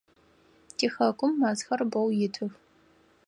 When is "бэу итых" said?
1.91-2.53